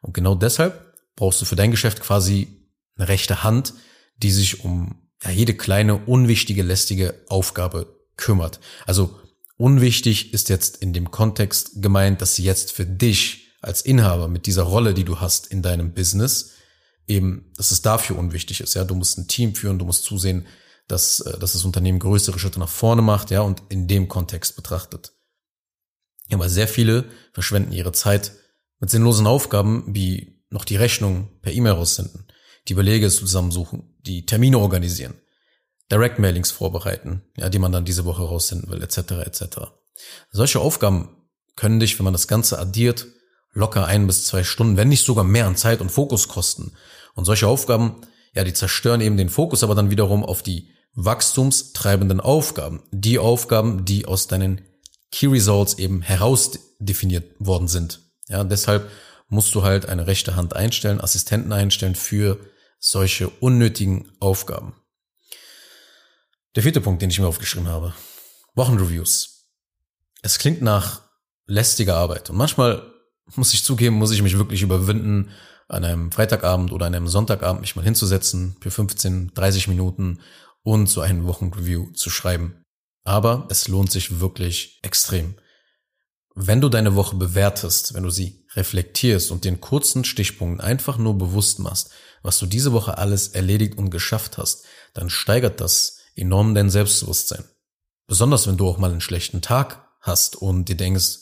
Und 0.01 0.13
genau 0.13 0.35
deshalb 0.35 0.95
brauchst 1.15 1.41
du 1.41 1.45
für 1.45 1.55
dein 1.55 1.71
Geschäft 1.71 2.01
quasi 2.01 2.67
eine 2.95 3.07
rechte 3.07 3.43
Hand, 3.43 3.73
die 4.17 4.31
sich 4.31 4.63
um 4.63 5.09
ja, 5.23 5.29
jede 5.29 5.53
kleine, 5.53 5.97
unwichtige, 5.97 6.63
lästige 6.63 7.15
Aufgabe 7.27 7.95
kümmert. 8.15 8.59
Also 8.85 9.19
unwichtig 9.57 10.33
ist 10.33 10.49
jetzt 10.49 10.77
in 10.77 10.93
dem 10.93 11.11
Kontext 11.11 11.81
gemeint, 11.81 12.21
dass 12.21 12.35
sie 12.35 12.43
jetzt 12.43 12.71
für 12.71 12.85
dich 12.85 13.55
als 13.61 13.81
Inhaber 13.81 14.27
mit 14.27 14.45
dieser 14.45 14.63
Rolle, 14.63 14.93
die 14.93 15.03
du 15.03 15.19
hast 15.19 15.47
in 15.47 15.61
deinem 15.61 15.93
Business, 15.93 16.53
eben, 17.07 17.51
dass 17.55 17.71
es 17.71 17.81
dafür 17.81 18.17
unwichtig 18.17 18.61
ist. 18.61 18.73
Ja, 18.73 18.83
du 18.83 18.95
musst 18.95 19.17
ein 19.17 19.27
Team 19.27 19.55
führen, 19.55 19.79
du 19.79 19.85
musst 19.85 20.03
zusehen, 20.03 20.45
dass, 20.87 21.21
äh, 21.21 21.37
dass 21.39 21.53
das 21.53 21.65
Unternehmen 21.65 21.99
größere 21.99 22.39
Schritte 22.39 22.59
nach 22.59 22.69
vorne 22.69 23.01
macht, 23.01 23.31
ja, 23.31 23.41
und 23.41 23.63
in 23.69 23.87
dem 23.87 24.07
Kontext 24.07 24.55
betrachtet. 24.55 25.13
Ja, 26.29 26.37
aber 26.37 26.49
sehr 26.49 26.67
viele 26.67 27.05
verschwenden 27.33 27.71
ihre 27.71 27.93
Zeit 27.93 28.33
mit 28.79 28.89
sinnlosen 28.89 29.27
Aufgaben, 29.27 29.83
wie 29.87 30.43
noch 30.49 30.65
die 30.65 30.75
Rechnung 30.75 31.29
per 31.41 31.53
E-Mail 31.53 31.73
raussenden, 31.73 32.27
die 32.67 32.73
Belege 32.73 33.09
zusammensuchen, 33.09 33.95
die 33.99 34.25
Termine 34.25 34.59
organisieren, 34.59 35.15
Direct 35.91 36.19
Mailings 36.19 36.51
vorbereiten, 36.51 37.23
ja, 37.37 37.49
die 37.49 37.59
man 37.59 37.71
dann 37.71 37.85
diese 37.85 38.05
Woche 38.05 38.23
raussenden 38.23 38.69
will, 38.69 38.81
etc., 38.81 38.97
etc. 39.25 39.43
Solche 40.31 40.59
Aufgaben 40.59 41.09
können 41.55 41.79
dich, 41.79 41.97
wenn 41.97 42.03
man 42.03 42.13
das 42.13 42.27
Ganze 42.27 42.59
addiert, 42.59 43.07
locker 43.53 43.85
ein 43.85 44.05
bis 44.05 44.25
zwei 44.25 44.43
Stunden, 44.43 44.77
wenn 44.77 44.89
nicht 44.89 45.05
sogar 45.05 45.23
mehr 45.23 45.47
an 45.47 45.55
Zeit 45.55 45.81
und 45.81 45.91
Fokus 45.91 46.27
kosten. 46.27 46.73
Und 47.17 47.25
solche 47.25 47.47
Aufgaben, 47.47 48.01
ja, 48.35 48.43
die 48.43 48.53
zerstören 48.53 49.01
eben 49.01 49.17
den 49.17 49.29
Fokus, 49.29 49.63
aber 49.63 49.73
dann 49.73 49.89
wiederum 49.89 50.23
auf 50.23 50.43
die 50.43 50.69
wachstumstreibenden 50.93 52.21
Aufgaben. 52.21 52.83
Die 52.91 53.17
Aufgaben, 53.17 53.85
die 53.85 54.05
aus 54.05 54.27
deinen 54.27 54.61
Key 55.11 55.25
Results 55.25 55.79
eben 55.79 56.03
herausdefiniert 56.03 57.33
worden 57.39 57.67
sind. 57.67 58.01
Ja, 58.27 58.43
deshalb 58.43 58.91
musst 59.29 59.55
du 59.55 59.63
halt 59.63 59.87
eine 59.87 60.05
rechte 60.05 60.35
Hand 60.35 60.55
einstellen, 60.55 61.01
Assistenten 61.01 61.51
einstellen 61.51 61.95
für 61.95 62.39
solche 62.79 63.29
unnötigen 63.29 64.11
Aufgaben. 64.19 64.75
Der 66.55 66.61
vierte 66.61 66.81
Punkt, 66.81 67.01
den 67.01 67.09
ich 67.09 67.19
mir 67.19 67.27
aufgeschrieben 67.27 67.67
habe. 67.67 67.95
Wochenreviews. 68.53 69.47
Es 70.21 70.37
klingt 70.37 70.61
nach 70.61 71.01
lästiger 71.47 71.95
Arbeit. 71.95 72.29
Und 72.29 72.37
manchmal 72.37 72.93
muss 73.35 73.55
ich 73.55 73.63
zugeben, 73.63 73.95
muss 73.95 74.11
ich 74.11 74.21
mich 74.21 74.37
wirklich 74.37 74.61
überwinden, 74.61 75.31
an 75.67 75.83
einem 75.83 76.11
Freitagabend 76.11 76.71
oder 76.71 76.85
an 76.85 76.95
einem 76.95 77.07
Sonntagabend 77.07 77.61
mich 77.61 77.75
mal 77.75 77.83
hinzusetzen 77.83 78.55
für 78.61 78.71
15, 78.71 79.33
30 79.33 79.67
Minuten 79.67 80.19
und 80.63 80.87
so 80.87 81.01
ein 81.01 81.25
Wochenreview 81.25 81.91
zu 81.91 82.09
schreiben. 82.09 82.63
Aber 83.03 83.47
es 83.49 83.67
lohnt 83.67 83.91
sich 83.91 84.19
wirklich 84.19 84.79
extrem. 84.83 85.35
Wenn 86.35 86.61
du 86.61 86.69
deine 86.69 86.95
Woche 86.95 87.15
bewertest, 87.15 87.93
wenn 87.93 88.03
du 88.03 88.09
sie 88.09 88.45
reflektierst 88.55 89.31
und 89.31 89.43
den 89.43 89.59
kurzen 89.61 90.03
Stichpunkten 90.03 90.61
einfach 90.61 90.97
nur 90.97 91.17
bewusst 91.17 91.59
machst, 91.59 91.91
was 92.21 92.39
du 92.39 92.45
diese 92.45 92.73
Woche 92.73 92.97
alles 92.97 93.29
erledigt 93.29 93.77
und 93.77 93.89
geschafft 93.89 94.37
hast, 94.37 94.65
dann 94.93 95.09
steigert 95.09 95.61
das 95.61 95.99
enorm 96.15 96.55
dein 96.55 96.69
Selbstbewusstsein. 96.69 97.45
Besonders 98.07 98.47
wenn 98.47 98.57
du 98.57 98.67
auch 98.67 98.77
mal 98.77 98.91
einen 98.91 99.01
schlechten 99.01 99.41
Tag 99.41 99.87
hast 100.01 100.35
und 100.35 100.69
dir 100.69 100.77
denkst, 100.77 101.19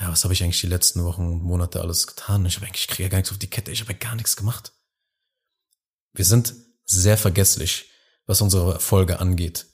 ja, 0.00 0.10
was 0.10 0.24
habe 0.24 0.34
ich 0.34 0.42
eigentlich 0.42 0.60
die 0.60 0.66
letzten 0.66 1.04
Wochen 1.04 1.26
und 1.26 1.42
Monate 1.42 1.80
alles 1.80 2.06
getan? 2.06 2.44
Ich 2.46 2.56
habe 2.56 2.66
eigentlich, 2.66 2.82
ich 2.82 2.88
kriege 2.88 3.04
ja 3.04 3.08
gar 3.08 3.18
nichts 3.18 3.30
auf 3.30 3.38
die 3.38 3.50
Kette, 3.50 3.70
ich 3.70 3.80
habe 3.80 3.92
ja 3.92 3.98
gar 3.98 4.16
nichts 4.16 4.36
gemacht. 4.36 4.72
Wir 6.12 6.24
sind 6.24 6.54
sehr 6.84 7.16
vergesslich, 7.16 7.90
was 8.26 8.40
unsere 8.40 8.74
Erfolge 8.74 9.20
angeht. 9.20 9.66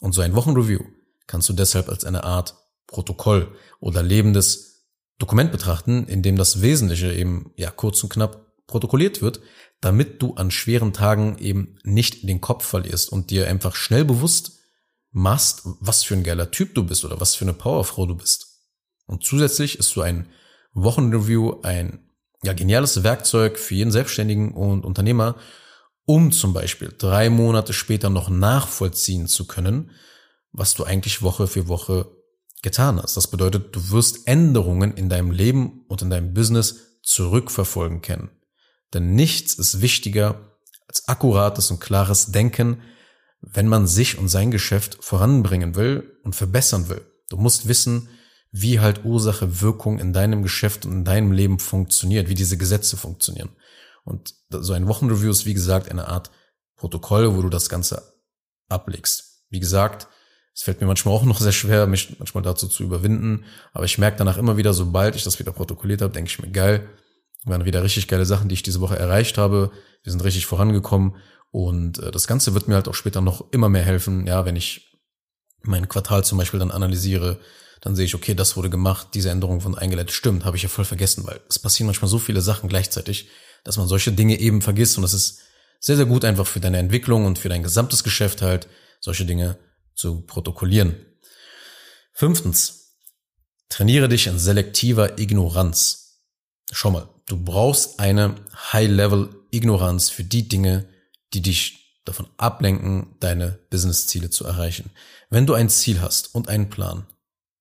Und 0.00 0.12
so 0.12 0.20
ein 0.20 0.34
Wochenreview 0.34 0.80
kannst 1.26 1.48
du 1.48 1.52
deshalb 1.52 1.88
als 1.88 2.04
eine 2.04 2.24
Art 2.24 2.54
Protokoll 2.86 3.56
oder 3.80 4.02
lebendes 4.02 4.86
Dokument 5.18 5.50
betrachten, 5.50 6.06
in 6.06 6.22
dem 6.22 6.36
das 6.36 6.60
Wesentliche 6.62 7.12
eben 7.12 7.52
ja 7.56 7.70
kurz 7.70 8.02
und 8.02 8.10
knapp 8.10 8.46
protokolliert 8.66 9.22
wird, 9.22 9.40
damit 9.80 10.22
du 10.22 10.34
an 10.34 10.50
schweren 10.50 10.92
Tagen 10.92 11.38
eben 11.38 11.78
nicht 11.82 12.28
den 12.28 12.40
Kopf 12.40 12.64
verlierst 12.64 13.10
und 13.10 13.30
dir 13.30 13.48
einfach 13.48 13.74
schnell 13.74 14.04
bewusst 14.04 14.58
machst, 15.10 15.62
was 15.80 16.04
für 16.04 16.14
ein 16.14 16.24
geiler 16.24 16.50
Typ 16.50 16.74
du 16.74 16.84
bist 16.84 17.04
oder 17.04 17.20
was 17.20 17.34
für 17.34 17.44
eine 17.44 17.54
Powerfrau 17.54 18.06
du 18.06 18.16
bist. 18.16 18.45
Und 19.06 19.24
zusätzlich 19.24 19.78
ist 19.78 19.90
so 19.90 20.02
ein 20.02 20.26
Wochenreview 20.74 21.60
ein 21.62 22.10
ja, 22.42 22.52
geniales 22.52 23.02
Werkzeug 23.02 23.58
für 23.58 23.74
jeden 23.74 23.90
Selbstständigen 23.90 24.52
und 24.52 24.84
Unternehmer, 24.84 25.36
um 26.04 26.32
zum 26.32 26.52
Beispiel 26.52 26.94
drei 26.96 27.30
Monate 27.30 27.72
später 27.72 28.10
noch 28.10 28.28
nachvollziehen 28.28 29.26
zu 29.26 29.46
können, 29.46 29.90
was 30.52 30.74
du 30.74 30.84
eigentlich 30.84 31.22
Woche 31.22 31.46
für 31.46 31.68
Woche 31.68 32.10
getan 32.62 33.00
hast. 33.02 33.16
Das 33.16 33.28
bedeutet, 33.28 33.74
du 33.74 33.90
wirst 33.90 34.26
Änderungen 34.26 34.94
in 34.94 35.08
deinem 35.08 35.30
Leben 35.30 35.84
und 35.88 36.02
in 36.02 36.10
deinem 36.10 36.34
Business 36.34 37.00
zurückverfolgen 37.02 38.02
können. 38.02 38.30
Denn 38.94 39.14
nichts 39.14 39.54
ist 39.54 39.80
wichtiger 39.80 40.56
als 40.88 41.08
akkurates 41.08 41.70
und 41.70 41.80
klares 41.80 42.32
Denken, 42.32 42.82
wenn 43.40 43.68
man 43.68 43.86
sich 43.86 44.18
und 44.18 44.28
sein 44.28 44.50
Geschäft 44.50 44.98
voranbringen 45.00 45.74
will 45.74 46.18
und 46.22 46.34
verbessern 46.34 46.88
will. 46.88 47.04
Du 47.28 47.36
musst 47.36 47.68
wissen, 47.68 48.08
wie 48.60 48.80
halt 48.80 49.04
Ursache 49.04 49.60
Wirkung 49.60 49.98
in 49.98 50.12
deinem 50.12 50.42
Geschäft 50.42 50.86
und 50.86 50.92
in 50.92 51.04
deinem 51.04 51.32
Leben 51.32 51.58
funktioniert, 51.58 52.28
wie 52.28 52.34
diese 52.34 52.56
Gesetze 52.56 52.96
funktionieren. 52.96 53.50
Und 54.04 54.34
so 54.50 54.72
ein 54.72 54.86
Wochenreview 54.86 55.30
ist, 55.30 55.46
wie 55.46 55.54
gesagt, 55.54 55.90
eine 55.90 56.08
Art 56.08 56.30
Protokoll, 56.76 57.36
wo 57.36 57.42
du 57.42 57.48
das 57.48 57.68
Ganze 57.68 58.14
ablegst. 58.68 59.44
Wie 59.50 59.60
gesagt, 59.60 60.08
es 60.54 60.62
fällt 60.62 60.80
mir 60.80 60.86
manchmal 60.86 61.14
auch 61.14 61.24
noch 61.24 61.38
sehr 61.38 61.52
schwer, 61.52 61.86
mich 61.86 62.18
manchmal 62.18 62.42
dazu 62.42 62.66
zu 62.66 62.82
überwinden, 62.82 63.44
aber 63.72 63.84
ich 63.84 63.98
merke 63.98 64.16
danach 64.16 64.38
immer 64.38 64.56
wieder, 64.56 64.72
sobald 64.72 65.16
ich 65.16 65.24
das 65.24 65.38
wieder 65.38 65.52
protokolliert 65.52 66.00
habe, 66.00 66.14
denke 66.14 66.30
ich 66.30 66.38
mir, 66.40 66.50
geil, 66.50 66.88
waren 67.44 67.66
wieder 67.66 67.82
richtig 67.82 68.08
geile 68.08 68.24
Sachen, 68.24 68.48
die 68.48 68.54
ich 68.54 68.62
diese 68.62 68.80
Woche 68.80 68.98
erreicht 68.98 69.36
habe. 69.36 69.70
Wir 70.02 70.12
sind 70.12 70.24
richtig 70.24 70.46
vorangekommen 70.46 71.16
und 71.50 71.98
äh, 71.98 72.10
das 72.10 72.26
Ganze 72.26 72.54
wird 72.54 72.68
mir 72.68 72.74
halt 72.74 72.88
auch 72.88 72.94
später 72.94 73.20
noch 73.20 73.52
immer 73.52 73.68
mehr 73.68 73.84
helfen, 73.84 74.26
ja, 74.26 74.46
wenn 74.46 74.56
ich 74.56 74.98
mein 75.62 75.88
Quartal 75.88 76.24
zum 76.24 76.38
Beispiel 76.38 76.60
dann 76.60 76.70
analysiere, 76.70 77.38
dann 77.80 77.94
sehe 77.94 78.04
ich, 78.04 78.14
okay, 78.14 78.34
das 78.34 78.56
wurde 78.56 78.70
gemacht, 78.70 79.08
diese 79.14 79.30
Änderung 79.30 79.60
von 79.60 79.76
eingeleitet, 79.76 80.12
stimmt, 80.12 80.44
habe 80.44 80.56
ich 80.56 80.62
ja 80.62 80.68
voll 80.68 80.84
vergessen, 80.84 81.26
weil 81.26 81.40
es 81.48 81.58
passieren 81.58 81.86
manchmal 81.86 82.08
so 82.08 82.18
viele 82.18 82.40
Sachen 82.40 82.68
gleichzeitig, 82.68 83.28
dass 83.64 83.76
man 83.76 83.88
solche 83.88 84.12
Dinge 84.12 84.38
eben 84.38 84.62
vergisst 84.62 84.96
und 84.96 85.02
das 85.02 85.14
ist 85.14 85.40
sehr, 85.80 85.96
sehr 85.96 86.06
gut 86.06 86.24
einfach 86.24 86.46
für 86.46 86.60
deine 86.60 86.78
Entwicklung 86.78 87.26
und 87.26 87.38
für 87.38 87.48
dein 87.48 87.62
gesamtes 87.62 88.02
Geschäft 88.02 88.42
halt, 88.42 88.68
solche 89.00 89.24
Dinge 89.24 89.58
zu 89.94 90.22
protokollieren. 90.22 90.96
Fünftens, 92.12 92.96
trainiere 93.68 94.08
dich 94.08 94.26
in 94.26 94.38
selektiver 94.38 95.18
Ignoranz. 95.18 96.22
Schau 96.72 96.90
mal, 96.90 97.08
du 97.26 97.36
brauchst 97.36 98.00
eine 98.00 98.36
High-Level-Ignoranz 98.72 100.10
für 100.10 100.24
die 100.24 100.48
Dinge, 100.48 100.88
die 101.34 101.42
dich 101.42 102.00
davon 102.04 102.28
ablenken, 102.36 103.16
deine 103.20 103.58
Business-Ziele 103.70 104.30
zu 104.30 104.44
erreichen. 104.44 104.90
Wenn 105.28 105.46
du 105.46 105.54
ein 105.54 105.68
Ziel 105.68 106.00
hast 106.00 106.34
und 106.34 106.48
einen 106.48 106.70
Plan, 106.70 107.06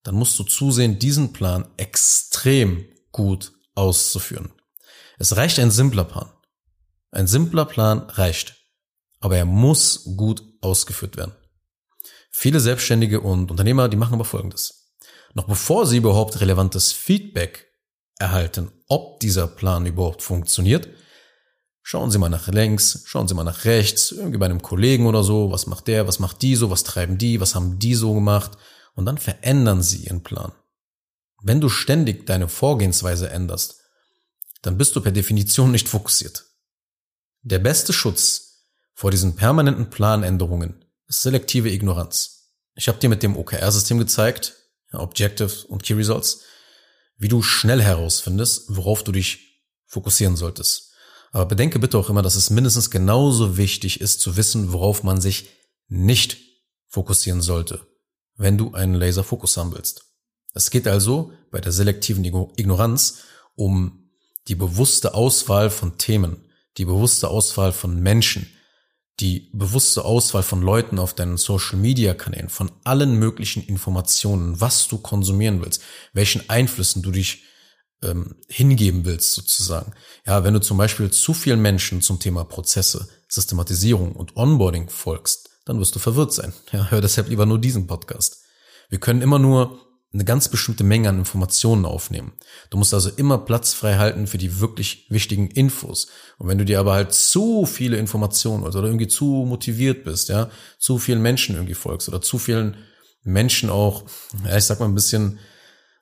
dann 0.05 0.15
musst 0.15 0.37
du 0.39 0.43
zusehen, 0.43 0.99
diesen 0.99 1.33
Plan 1.33 1.67
extrem 1.77 2.85
gut 3.11 3.51
auszuführen. 3.73 4.53
Es 5.17 5.35
reicht 5.35 5.59
ein 5.59 5.71
simpler 5.71 6.05
Plan. 6.05 6.31
Ein 7.11 7.27
simpler 7.27 7.65
Plan 7.65 7.99
reicht, 8.09 8.55
aber 9.19 9.35
er 9.35 9.45
muss 9.45 10.03
gut 10.15 10.43
ausgeführt 10.61 11.17
werden. 11.17 11.35
Viele 12.29 12.59
Selbstständige 12.59 13.21
und 13.21 13.49
Unternehmer, 13.49 13.89
die 13.89 13.97
machen 13.97 14.13
aber 14.13 14.25
Folgendes. 14.25 14.93
Noch 15.33 15.47
bevor 15.47 15.87
sie 15.87 15.97
überhaupt 15.97 16.39
relevantes 16.39 16.91
Feedback 16.91 17.65
erhalten, 18.19 18.71
ob 18.87 19.19
dieser 19.21 19.47
Plan 19.47 19.85
überhaupt 19.85 20.21
funktioniert, 20.21 20.87
schauen 21.81 22.11
Sie 22.11 22.19
mal 22.19 22.29
nach 22.29 22.47
links, 22.47 23.03
schauen 23.05 23.27
Sie 23.27 23.33
mal 23.33 23.43
nach 23.43 23.65
rechts, 23.65 24.11
irgendwie 24.11 24.37
bei 24.37 24.45
einem 24.45 24.61
Kollegen 24.61 25.07
oder 25.07 25.23
so, 25.23 25.51
was 25.51 25.65
macht 25.65 25.87
der, 25.87 26.07
was 26.07 26.19
macht 26.19 26.41
die 26.41 26.55
so, 26.55 26.69
was 26.69 26.83
treiben 26.83 27.17
die, 27.17 27.41
was 27.41 27.55
haben 27.55 27.79
die 27.79 27.95
so 27.95 28.13
gemacht, 28.13 28.51
und 28.95 29.05
dann 29.05 29.17
verändern 29.17 29.83
sie 29.83 30.05
ihren 30.05 30.23
Plan. 30.23 30.53
Wenn 31.43 31.61
du 31.61 31.69
ständig 31.69 32.25
deine 32.25 32.47
Vorgehensweise 32.47 33.29
änderst, 33.29 33.81
dann 34.61 34.77
bist 34.77 34.95
du 34.95 35.01
per 35.01 35.11
Definition 35.11 35.71
nicht 35.71 35.87
fokussiert. 35.87 36.45
Der 37.43 37.59
beste 37.59 37.93
Schutz 37.93 38.65
vor 38.93 39.11
diesen 39.11 39.35
permanenten 39.35 39.89
Planänderungen 39.89 40.85
ist 41.07 41.21
selektive 41.21 41.69
Ignoranz. 41.69 42.53
Ich 42.73 42.87
habe 42.87 42.97
dir 42.97 43.09
mit 43.09 43.21
dem 43.21 43.37
OKR-System 43.37 43.99
gezeigt, 43.99 44.55
Objective 44.91 45.67
und 45.67 45.83
Key 45.83 45.93
Results, 45.93 46.41
wie 47.17 47.27
du 47.27 47.41
schnell 47.43 47.81
herausfindest, 47.81 48.75
worauf 48.75 49.03
du 49.03 49.11
dich 49.11 49.61
fokussieren 49.85 50.35
solltest. 50.35 50.93
Aber 51.31 51.45
bedenke 51.45 51.79
bitte 51.79 51.97
auch 51.97 52.09
immer, 52.09 52.21
dass 52.21 52.35
es 52.35 52.49
mindestens 52.49 52.89
genauso 52.89 53.57
wichtig 53.57 54.01
ist 54.01 54.21
zu 54.21 54.37
wissen, 54.37 54.71
worauf 54.71 55.03
man 55.03 55.21
sich 55.21 55.49
nicht 55.87 56.37
fokussieren 56.87 57.41
sollte 57.41 57.85
wenn 58.37 58.57
du 58.57 58.73
einen 58.73 58.95
Laserfokus 58.95 59.57
haben 59.57 59.73
willst. 59.73 60.05
Es 60.53 60.69
geht 60.69 60.87
also 60.87 61.33
bei 61.51 61.59
der 61.59 61.71
selektiven 61.71 62.23
Ignoranz 62.23 63.19
um 63.55 64.09
die 64.47 64.55
bewusste 64.55 65.13
Auswahl 65.13 65.69
von 65.69 65.97
Themen, 65.97 66.49
die 66.77 66.85
bewusste 66.85 67.29
Auswahl 67.29 67.71
von 67.71 67.99
Menschen, 68.01 68.47
die 69.19 69.49
bewusste 69.53 70.03
Auswahl 70.03 70.43
von 70.43 70.61
Leuten 70.61 70.99
auf 70.99 71.13
deinen 71.13 71.37
Social 71.37 71.77
Media 71.77 72.13
Kanälen, 72.13 72.49
von 72.49 72.71
allen 72.83 73.17
möglichen 73.17 73.63
Informationen, 73.63 74.59
was 74.59 74.87
du 74.87 74.97
konsumieren 74.97 75.61
willst, 75.61 75.81
welchen 76.13 76.49
Einflüssen 76.49 77.01
du 77.01 77.11
dich 77.11 77.43
ähm, 78.03 78.35
hingeben 78.49 79.05
willst 79.05 79.33
sozusagen. 79.33 79.93
Ja, 80.25 80.43
wenn 80.43 80.53
du 80.53 80.59
zum 80.59 80.77
Beispiel 80.77 81.11
zu 81.11 81.33
vielen 81.33 81.61
Menschen 81.61 82.01
zum 82.01 82.19
Thema 82.19 82.43
Prozesse, 82.43 83.07
Systematisierung 83.29 84.13
und 84.13 84.35
Onboarding 84.35 84.89
folgst, 84.89 85.44
dann 85.65 85.79
wirst 85.79 85.95
du 85.95 85.99
verwirrt 85.99 86.33
sein. 86.33 86.53
Ja, 86.71 86.89
hör 86.89 87.01
deshalb 87.01 87.29
lieber 87.29 87.45
nur 87.45 87.59
diesen 87.59 87.87
Podcast. 87.87 88.43
Wir 88.89 88.99
können 88.99 89.21
immer 89.21 89.39
nur 89.39 89.79
eine 90.13 90.23
ganz 90.23 90.47
bestimmte 90.47 90.85
Menge 90.85 91.09
an 91.09 91.19
Informationen 91.19 91.85
aufnehmen. 91.85 92.33
Du 92.69 92.77
musst 92.77 92.93
also 92.93 93.09
immer 93.09 93.37
Platz 93.39 93.73
frei 93.73 93.97
halten 93.97 94.27
für 94.27 94.37
die 94.37 94.61
wirklich 94.61 95.07
wichtigen 95.09 95.47
Infos. 95.47 96.07
Und 96.37 96.47
wenn 96.47 96.57
du 96.57 96.63
dir 96.63 96.79
aber 96.79 96.93
halt 96.93 97.13
zu 97.13 97.65
viele 97.65 97.97
Informationen 97.97 98.63
oder 98.63 98.81
irgendwie 98.83 99.09
zu 99.09 99.25
motiviert 99.25 100.05
bist, 100.05 100.29
ja, 100.29 100.49
zu 100.79 100.99
vielen 100.99 101.21
Menschen 101.21 101.55
irgendwie 101.55 101.73
folgst 101.73 102.07
oder 102.07 102.21
zu 102.21 102.37
vielen 102.37 102.77
Menschen 103.23 103.69
auch, 103.69 104.05
ja, 104.45 104.55
ich 104.55 104.63
sag 104.63 104.79
mal 104.79 104.85
ein 104.85 104.95
bisschen 104.95 105.39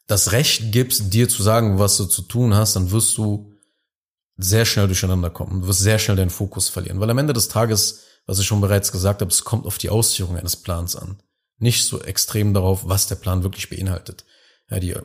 das 0.06 0.32
Recht 0.32 0.72
gibst, 0.72 1.14
dir 1.14 1.28
zu 1.28 1.42
sagen, 1.42 1.80
was 1.80 1.98
du 1.98 2.06
zu 2.06 2.22
tun 2.24 2.54
hast, 2.54 2.76
dann 2.76 2.92
wirst 2.92 3.18
du 3.18 3.52
sehr 4.38 4.66
schnell 4.66 4.88
durcheinander 4.88 5.30
kommen. 5.30 5.62
Du 5.62 5.68
wirst 5.68 5.80
sehr 5.80 5.98
schnell 5.98 6.18
deinen 6.18 6.30
Fokus 6.30 6.70
verlieren. 6.70 7.00
Weil 7.00 7.10
am 7.10 7.18
Ende 7.18 7.34
des 7.34 7.48
Tages 7.48 8.02
was 8.26 8.40
ich 8.40 8.46
schon 8.46 8.62
bereits 8.62 8.92
gesagt 8.92 9.22
habe, 9.22 9.32
es 9.32 9.44
kommt 9.44 9.66
auf 9.66 9.78
die 9.78 9.90
Ausführung 9.90 10.38
eines 10.38 10.56
Plans 10.56 10.96
an. 10.96 11.22
Nicht 11.58 11.86
so 11.86 12.02
extrem 12.02 12.54
darauf, 12.54 12.88
was 12.88 13.08
der 13.08 13.16
Plan 13.16 13.44
wirklich 13.44 13.70
beinhaltet. 13.70 14.26
Ja, 14.70 14.80
die 14.80 14.96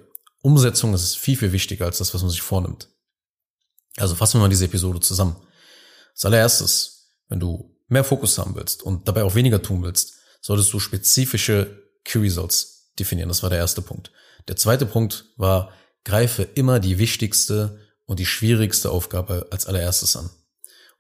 Umsetzung 0.43 0.95
ist 0.95 1.17
viel, 1.17 1.37
viel 1.37 1.53
wichtiger 1.53 1.87
als 1.87 1.99
das, 1.99 2.15
was 2.15 2.23
man 2.23 2.31
sich 2.31 2.43
vornimmt. 2.43 2.89
Also 3.97 4.15
fassen 4.15 4.39
wir 4.39 4.43
mal 4.43 4.49
diese 4.49 4.67
Episode 4.67 5.01
zusammen. 5.01 5.37
Als 6.13 6.25
allererstes, 6.25 7.13
wenn 7.29 7.41
du 7.41 7.77
mehr 7.89 8.05
Fokus 8.05 8.39
haben 8.39 8.55
willst 8.55 8.83
und 8.83 9.09
dabei 9.09 9.25
auch 9.25 9.35
weniger 9.35 9.63
tun 9.63 9.83
willst, 9.83 10.15
solltest 10.41 10.73
du 10.73 10.79
spezifische 10.79 11.83
Key 12.05 12.19
Results 12.19 12.93
definieren. 12.99 13.29
Das 13.29 13.43
war 13.43 13.51
der 13.51 13.59
erste 13.59 13.83
Punkt. 13.83 14.13
Der 14.47 14.57
zweite 14.57 14.87
Punkt 14.87 15.27
war, 15.37 15.73
greife 16.05 16.43
immer 16.43 16.81
die 16.81 16.99
wichtigste 16.99 17.81
und 18.07 18.19
die 18.19 18.27
schwierigste 18.27 18.91
Aufgabe 18.91 19.49
als 19.51 19.67
allererstes 19.67 20.17
an. 20.17 20.31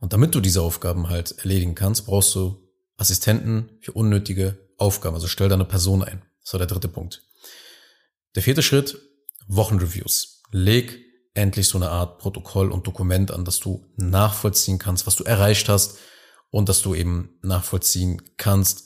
Und 0.00 0.12
damit 0.12 0.34
du 0.34 0.40
diese 0.40 0.62
Aufgaben 0.62 1.08
halt 1.08 1.38
erledigen 1.38 1.74
kannst, 1.74 2.06
brauchst 2.06 2.34
du 2.34 2.68
Assistenten 2.96 3.78
für 3.80 3.92
unnötige 3.92 4.58
Aufgaben. 4.76 5.14
Also 5.14 5.26
stell 5.26 5.48
deine 5.48 5.64
Person 5.64 6.02
ein. 6.02 6.22
Das 6.42 6.52
war 6.52 6.58
der 6.58 6.66
dritte 6.66 6.88
Punkt. 6.88 7.22
Der 8.34 8.42
vierte 8.42 8.62
Schritt, 8.62 9.00
Wochenreviews. 9.48 10.42
Leg 10.50 11.04
endlich 11.34 11.68
so 11.68 11.78
eine 11.78 11.90
Art 11.90 12.18
Protokoll 12.18 12.70
und 12.70 12.86
Dokument 12.86 13.30
an, 13.30 13.44
dass 13.44 13.60
du 13.60 13.86
nachvollziehen 13.96 14.78
kannst, 14.78 15.06
was 15.06 15.16
du 15.16 15.24
erreicht 15.24 15.68
hast 15.68 15.98
und 16.50 16.68
dass 16.68 16.82
du 16.82 16.94
eben 16.94 17.38
nachvollziehen 17.42 18.22
kannst, 18.36 18.84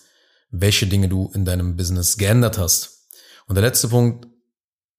welche 0.51 0.87
Dinge 0.87 1.09
du 1.09 1.31
in 1.35 1.45
deinem 1.45 1.77
Business 1.77 2.17
geändert 2.19 2.59
hast. 2.59 3.09
Und 3.47 3.55
der 3.55 3.65
letzte 3.65 3.89
Punkt, 3.89 4.29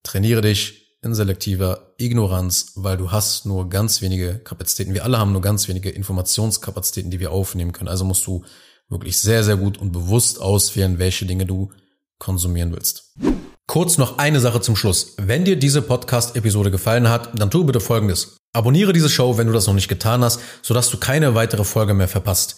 trainiere 0.04 0.42
dich 0.42 0.83
in 1.04 1.14
selektiver 1.14 1.94
Ignoranz, 1.98 2.74
weil 2.76 2.98
du 2.98 3.12
hast 3.12 3.46
nur 3.46 3.70
ganz 3.70 4.02
wenige 4.02 4.40
Kapazitäten. 4.40 4.94
Wir 4.94 5.04
alle 5.04 5.20
haben 5.20 5.32
nur 5.32 5.42
ganz 5.42 5.68
wenige 5.68 5.90
Informationskapazitäten, 5.90 7.12
die 7.12 7.20
wir 7.20 7.32
aufnehmen 7.32 7.72
können. 7.72 7.90
Also 7.90 8.06
musst 8.06 8.26
du 8.26 8.44
wirklich 8.90 9.20
sehr, 9.20 9.44
sehr 9.44 9.58
gut 9.58 9.78
und 9.78 9.92
bewusst 9.92 10.42
auswählen, 10.42 11.00
welche 11.00 11.26
Dinge 11.26 11.46
du 11.46 11.72
konsumieren 12.20 12.72
willst. 12.72 13.14
Kurz 13.68 13.98
noch 13.98 14.18
eine 14.18 14.40
Sache 14.40 14.62
zum 14.62 14.76
Schluss. 14.76 15.16
Wenn 15.18 15.46
dir 15.46 15.58
diese 15.58 15.82
Podcast-Episode 15.82 16.72
gefallen 16.72 17.10
hat, 17.10 17.38
dann 17.40 17.50
tu 17.50 17.64
bitte 17.64 17.80
Folgendes. 17.80 18.38
Abonniere 18.54 18.94
diese 18.94 19.10
Show, 19.10 19.38
wenn 19.38 19.48
du 19.48 19.54
das 19.54 19.68
noch 19.68 19.74
nicht 19.74 19.88
getan 19.88 20.24
hast, 20.24 20.40
sodass 20.62 20.90
du 20.90 20.98
keine 20.98 21.34
weitere 21.34 21.64
Folge 21.64 21.94
mehr 21.94 22.08
verpasst. 22.08 22.58